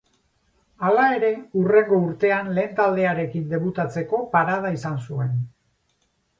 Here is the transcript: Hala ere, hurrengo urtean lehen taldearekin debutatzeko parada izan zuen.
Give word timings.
Hala 0.87 1.03
ere, 1.17 1.29
hurrengo 1.59 1.99
urtean 2.07 2.49
lehen 2.57 2.75
taldearekin 2.81 3.47
debutatzeko 3.55 4.25
parada 4.35 4.75
izan 4.81 5.01
zuen. 5.07 5.41